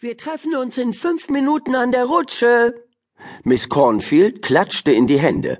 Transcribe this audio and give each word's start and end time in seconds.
Wir 0.00 0.16
treffen 0.16 0.54
uns 0.54 0.78
in 0.78 0.92
fünf 0.92 1.28
Minuten 1.28 1.74
an 1.74 1.90
der 1.90 2.04
Rutsche. 2.04 2.86
Miss 3.42 3.68
Cornfield 3.68 4.42
klatschte 4.42 4.92
in 4.92 5.08
die 5.08 5.18
Hände. 5.18 5.58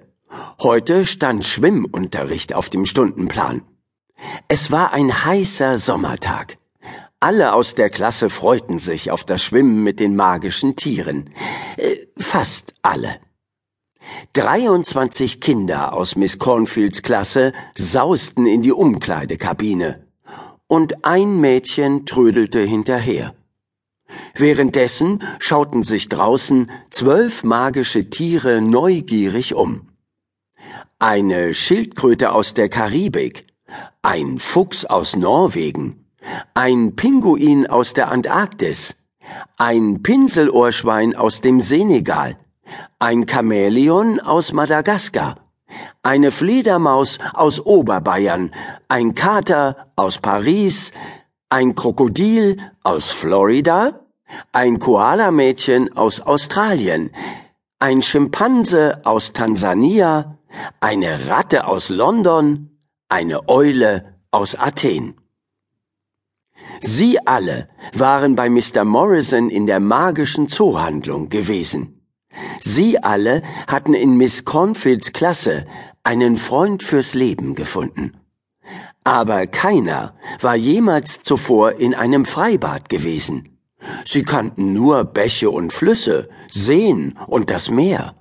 Heute 0.62 1.07
stand 1.07 1.45
Schwimmunterricht 1.45 2.54
auf 2.54 2.71
dem 2.71 2.85
Stundenplan. 2.85 3.62
Es 4.46 4.71
war 4.71 4.93
ein 4.93 5.24
heißer 5.24 5.77
Sommertag. 5.77 6.56
Alle 7.19 7.53
aus 7.53 7.74
der 7.74 7.90
Klasse 7.90 8.30
freuten 8.30 8.79
sich 8.79 9.11
auf 9.11 9.24
das 9.24 9.43
Schwimmen 9.43 9.82
mit 9.82 9.98
den 9.98 10.14
magischen 10.14 10.77
Tieren. 10.77 11.30
Äh, 11.77 12.07
fast 12.16 12.75
alle. 12.82 13.16
23 14.34 15.41
Kinder 15.41 15.95
aus 15.95 16.14
Miss 16.14 16.39
Cornfields 16.39 17.02
Klasse 17.02 17.52
sausten 17.77 18.46
in 18.46 18.62
die 18.62 18.73
Umkleidekabine. 18.73 20.07
Und 20.68 21.05
ein 21.05 21.41
Mädchen 21.41 22.07
trödelte 22.07 22.61
hinterher. 22.61 23.34
Währenddessen 24.39 25.25
schauten 25.41 25.82
sich 25.82 26.09
draußen 26.09 26.70
zwölf 26.91 27.42
magische 27.42 28.09
Tiere 28.09 28.62
neugierig 28.62 29.55
um. 29.55 29.88
Eine 31.01 31.55
Schildkröte 31.55 32.33
aus 32.33 32.55
der 32.55 32.69
Karibik, 32.69 33.47
ein 34.02 34.38
Fuchs 34.38 34.84
aus 34.84 35.16
Norwegen, 35.16 36.05
ein 36.55 36.95
Pinguin 36.95 37.66
aus 37.66 37.95
der 37.95 38.12
Antarktis, 38.12 38.95
ein 39.56 40.05
Pinselohrschwein 40.05 41.16
aus 41.16 41.41
dem 41.41 41.61
Senegal, 41.61 42.39
ein 43.00 43.27
Chamäleon 43.27 44.20
aus 44.20 44.52
Madagaskar, 44.52 45.36
eine 46.05 46.30
Fledermaus 46.30 47.19
aus 47.34 47.59
Oberbayern, 47.59 48.52
ein 48.86 49.16
Kater 49.16 49.91
aus 49.97 50.19
Paris, 50.19 50.92
ein 51.48 51.75
Krokodil 51.75 52.59
aus 52.84 53.11
Florida, 53.11 54.08
ein 54.52 54.78
Koalamädchen 54.78 55.96
aus 55.96 56.20
Australien, 56.20 57.10
ein 57.78 58.03
Schimpanse 58.03 59.00
aus 59.05 59.33
Tansania, 59.33 60.39
eine 60.80 61.28
Ratte 61.28 61.66
aus 61.66 61.89
London, 61.89 62.70
eine 63.08 63.48
Eule 63.48 64.16
aus 64.30 64.55
Athen. 64.55 65.14
Sie 66.80 67.27
alle 67.27 67.69
waren 67.94 68.36
bei 68.36 68.48
Mr. 68.48 68.84
Morrison 68.84 69.50
in 69.50 69.66
der 69.66 69.80
magischen 69.80 70.48
Zoohandlung 70.48 71.28
gewesen. 71.28 72.00
Sie 72.60 73.03
alle 73.03 73.42
hatten 73.66 73.94
in 73.94 74.16
Miss 74.16 74.44
Cornfields 74.44 75.12
Klasse 75.12 75.66
einen 76.05 76.36
Freund 76.36 76.83
fürs 76.83 77.14
Leben 77.14 77.55
gefunden. 77.55 78.16
Aber 79.03 79.47
keiner 79.47 80.14
war 80.41 80.55
jemals 80.55 81.22
zuvor 81.22 81.72
in 81.72 81.94
einem 81.94 82.25
Freibad 82.25 82.88
gewesen. 82.88 83.58
Sie 84.05 84.23
kannten 84.23 84.73
nur 84.73 85.05
Bäche 85.05 85.51
und 85.51 85.73
Flüsse, 85.73 86.29
Seen 86.48 87.19
und 87.27 87.51
das 87.51 87.71
Meer. 87.71 88.15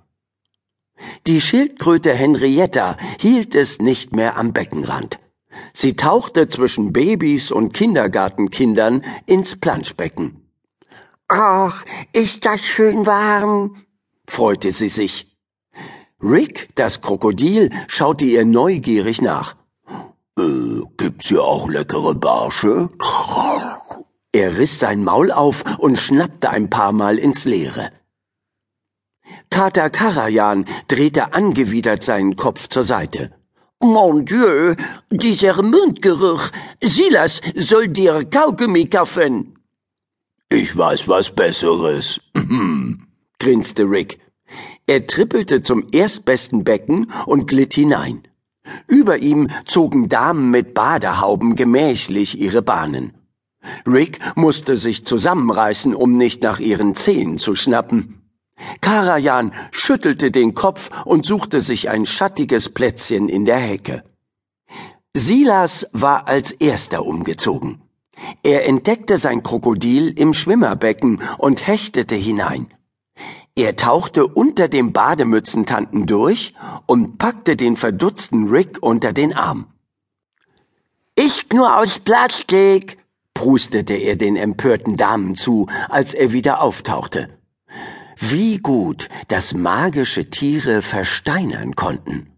Die 1.26 1.42
Schildkröte 1.42 2.14
Henrietta 2.14 2.98
hielt 3.20 3.56
es 3.56 3.80
nicht 3.80 4.16
mehr 4.16 4.38
am 4.38 4.54
Beckenrand. 4.54 5.20
Sie 5.74 5.96
tauchte 5.96 6.48
zwischen 6.48 6.94
Babys 6.94 7.52
und 7.52 7.74
Kindergartenkindern 7.74 9.04
ins 9.26 9.56
Planschbecken. 9.56 10.48
Ach, 11.28 11.84
ist 12.14 12.46
das 12.46 12.62
schön 12.62 13.06
warm, 13.06 13.84
freute 14.28 14.72
sie 14.72 14.90
sich. 14.90 15.38
Rick, 16.22 16.70
das 16.76 17.02
Krokodil, 17.02 17.72
schaute 17.88 18.26
ihr 18.26 18.46
neugierig 18.46 19.22
nach. 19.22 19.56
Äh, 20.40 20.82
gibt's 20.98 21.28
hier 21.28 21.44
auch 21.44 21.68
leckere 21.68 22.16
Barsche? 22.16 22.90
Er 24.38 24.60
riss 24.60 24.78
sein 24.78 25.04
Maul 25.04 25.32
auf 25.32 25.64
und 25.80 25.98
schnappte 25.98 26.52
ein 26.52 26.70
paar 26.70 26.92
Mal 26.92 27.18
ins 27.18 27.46
Leere. 27.46 27.90
Kater 29.50 29.90
Karajan 29.90 30.66
drehte 30.88 31.34
angewidert 31.34 32.04
seinen 32.04 32.36
Kopf 32.36 32.68
zur 32.68 32.84
Seite. 32.84 33.32
Mon 33.80 34.26
Dieu, 34.26 34.76
dieser 35.10 35.64
Mundgeruch. 35.64 36.44
Silas 36.84 37.42
soll 37.56 37.88
dir 37.88 38.26
Kaugummi 38.26 38.86
kaufen. 38.86 39.58
Ich 40.50 40.78
weiß 40.78 41.08
was 41.08 41.32
Besseres, 41.32 42.22
grinste 43.40 43.84
Rick. 43.90 44.20
Er 44.86 45.08
trippelte 45.08 45.64
zum 45.64 45.88
erstbesten 45.92 46.64
Becken 46.64 47.11
und 47.26 47.48
glitt 47.48 47.73
hinein. 47.73 48.22
Über 48.88 49.17
ihm 49.17 49.50
zogen 49.66 50.10
Damen 50.10 50.52
mit 50.52 50.76
Badehauben 50.76 51.56
gemächlich 51.56 52.40
ihre 52.40 52.61
Bahnen. 52.61 53.17
Rick 53.86 54.20
musste 54.36 54.76
sich 54.76 55.05
zusammenreißen, 55.05 55.95
um 55.95 56.17
nicht 56.17 56.44
nach 56.44 56.60
ihren 56.60 56.95
Zehen 56.95 57.38
zu 57.38 57.55
schnappen. 57.55 58.22
Karajan 58.82 59.54
schüttelte 59.72 60.32
den 60.32 60.54
Kopf 60.54 60.89
und 61.05 61.26
suchte 61.26 61.61
sich 61.61 61.89
ein 61.89 62.05
schattiges 62.05 62.70
Plätzchen 62.70 63.30
in 63.30 63.45
der 63.45 63.58
Hecke. 63.58 64.04
Silas 65.16 65.88
war 65.94 66.28
als 66.28 66.52
erster 66.52 67.05
umgezogen. 67.05 67.82
Er 68.44 68.67
entdeckte 68.67 69.17
sein 69.17 69.44
Krokodil 69.44 70.10
im 70.17 70.34
Schwimmerbecken 70.34 71.22
und 71.38 71.67
hechtete 71.67 72.16
hinein. 72.16 72.67
Er 73.55 73.76
tauchte 73.76 74.28
unter 74.28 74.67
dem 74.67 74.94
Bademützentanten 74.94 76.05
durch 76.05 76.54
und 76.86 77.17
packte 77.17 77.55
den 77.55 77.76
verdutzten 77.76 78.49
Rick 78.49 78.78
unter 78.82 79.14
den 79.14 79.34
Arm. 79.34 79.66
Ich 81.16 81.48
nur 81.52 81.78
aus 81.78 81.98
Plastik, 81.98 82.99
prustete 83.37 83.93
er 83.93 84.15
den 84.15 84.36
empörten 84.36 84.95
Damen 84.95 85.36
zu, 85.36 85.67
als 85.89 86.15
er 86.15 86.33
wieder 86.33 86.59
auftauchte. 86.59 87.30
Wie 88.17 88.58
gut, 88.58 89.09
dass 89.27 89.53
magische 89.53 90.31
Tiere 90.31 90.81
versteinern 90.81 91.75
konnten. 91.75 92.31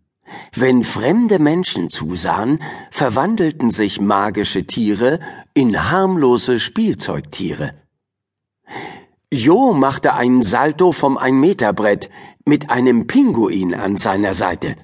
Wenn 0.54 0.84
fremde 0.84 1.40
Menschen 1.40 1.90
zusahen, 1.90 2.62
verwandelten 2.92 3.70
sich 3.70 4.02
magische 4.02 4.66
Tiere 4.66 5.22
in 5.54 5.90
harmlose 5.90 6.60
Spielzeugtiere. 6.60 7.76
Jo 9.32 9.72
machte 9.74 10.16
einen 10.16 10.42
Salto 10.42 10.92
vom 10.92 11.18
Ein-Meter-Brett 11.18 12.10
mit 12.46 12.70
einem 12.70 13.08
Pinguin 13.08 13.74
an 13.74 13.96
seiner 13.96 14.34
Seite. 14.34 14.76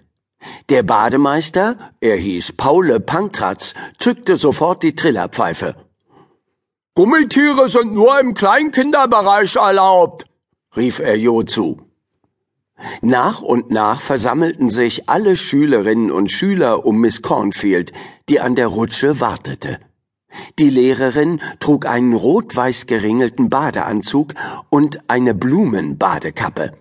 Der 0.70 0.84
Bademeister, 0.84 1.92
er 2.00 2.16
hieß 2.16 2.54
Paule 2.54 3.02
Pankratz, 3.02 3.74
zückte 3.98 4.38
sofort 4.38 4.82
die 4.82 4.96
Trillerpfeife. 4.96 5.85
Gummitiere 6.98 7.68
sind 7.68 7.94
nur 7.94 8.18
im 8.22 8.34
Kleinkinderbereich 8.34 9.58
erlaubt, 9.58 10.28
rief 10.78 11.00
er 11.00 11.18
Jo 11.18 11.44
zu. 11.44 11.82
Nach 13.02 13.42
und 13.42 13.70
nach 13.70 14.00
versammelten 14.00 14.70
sich 14.70 15.10
alle 15.10 15.36
Schülerinnen 15.36 16.10
und 16.10 16.32
Schüler 16.32 16.86
um 16.86 17.02
Miss 17.02 17.22
Cornfield, 17.22 17.92
die 18.30 18.40
an 18.40 18.56
der 18.56 18.68
Rutsche 18.68 19.20
wartete. 19.20 19.82
Die 20.58 20.70
Lehrerin 20.70 21.42
trug 21.60 21.86
einen 21.86 22.14
rot-weiß 22.14 22.88
geringelten 22.88 23.50
Badeanzug 23.50 24.34
und 24.70 25.10
eine 25.10 25.34
Blumenbadekappe. 25.34 26.78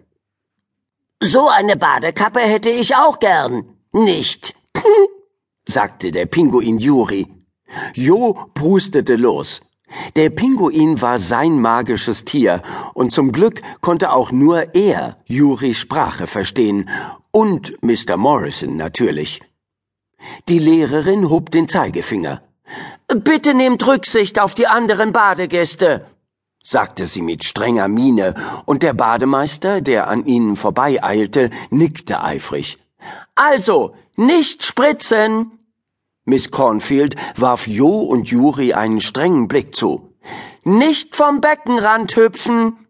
So 1.24 1.48
eine 1.48 1.76
Badekappe 1.76 2.38
hätte 2.38 2.70
ich 2.70 2.94
auch 2.94 3.18
gern. 3.18 3.64
Nicht, 3.90 4.54
sagte 5.68 6.12
der 6.12 6.26
Pinguin 6.26 6.78
Juri. 6.78 7.26
Jo 7.94 8.38
prustete 8.54 9.16
los. 9.16 9.60
Der 10.16 10.30
Pinguin 10.30 11.00
war 11.02 11.18
sein 11.18 11.60
magisches 11.60 12.24
Tier, 12.24 12.62
und 12.94 13.10
zum 13.10 13.32
Glück 13.32 13.60
konnte 13.80 14.12
auch 14.12 14.30
nur 14.30 14.74
er 14.74 15.16
Juris 15.26 15.78
Sprache 15.78 16.26
verstehen, 16.26 16.88
und 17.30 17.82
Mr. 17.82 18.16
Morrison 18.16 18.76
natürlich. 18.76 19.40
Die 20.48 20.58
Lehrerin 20.58 21.28
hob 21.28 21.50
den 21.50 21.68
Zeigefinger. 21.68 22.42
Bitte 23.08 23.54
nehmt 23.54 23.86
Rücksicht 23.86 24.38
auf 24.38 24.54
die 24.54 24.66
anderen 24.66 25.12
Badegäste, 25.12 26.06
sagte 26.62 27.06
sie 27.06 27.22
mit 27.22 27.44
strenger 27.44 27.88
Miene, 27.88 28.34
und 28.64 28.82
der 28.82 28.94
Bademeister, 28.94 29.80
der 29.80 30.08
an 30.08 30.24
ihnen 30.24 30.56
vorbeieilte, 30.56 31.50
nickte 31.70 32.22
eifrig. 32.22 32.78
Also, 33.34 33.94
nicht 34.16 34.64
spritzen! 34.64 35.63
Miss 36.26 36.50
Cornfield 36.50 37.16
warf 37.36 37.66
Jo 37.66 38.00
und 38.00 38.28
Juri 38.28 38.72
einen 38.72 39.00
strengen 39.00 39.46
Blick 39.46 39.74
zu. 39.74 40.14
Nicht 40.64 41.16
vom 41.16 41.40
Beckenrand 41.40 42.16
hüpfen! 42.16 42.86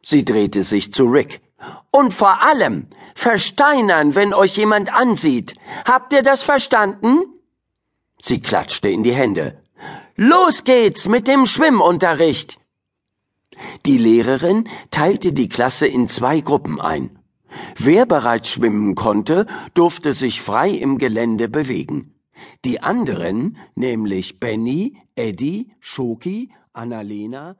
Sie 0.00 0.24
drehte 0.24 0.62
sich 0.62 0.92
zu 0.92 1.06
Rick. 1.06 1.40
Und 1.90 2.14
vor 2.14 2.42
allem 2.42 2.86
versteinern, 3.16 4.14
wenn 4.14 4.32
euch 4.32 4.56
jemand 4.56 4.92
ansieht. 4.94 5.54
Habt 5.84 6.12
ihr 6.12 6.22
das 6.22 6.44
verstanden? 6.44 7.24
Sie 8.20 8.40
klatschte 8.40 8.88
in 8.88 9.02
die 9.02 9.14
Hände. 9.14 9.60
Los 10.14 10.62
geht's 10.62 11.08
mit 11.08 11.26
dem 11.26 11.46
Schwimmunterricht! 11.46 12.60
Die 13.86 13.98
Lehrerin 13.98 14.68
teilte 14.92 15.32
die 15.32 15.48
Klasse 15.48 15.88
in 15.88 16.08
zwei 16.08 16.40
Gruppen 16.40 16.80
ein. 16.80 17.18
Wer 17.76 18.06
bereits 18.06 18.50
schwimmen 18.50 18.94
konnte, 18.94 19.46
durfte 19.74 20.12
sich 20.12 20.40
frei 20.40 20.70
im 20.70 20.98
Gelände 20.98 21.48
bewegen. 21.48 22.14
Die 22.64 22.82
anderen, 22.82 23.56
nämlich 23.74 24.40
Benny, 24.40 24.96
Eddie, 25.16 25.72
Schoki, 25.80 26.50
Annalena, 26.72 27.56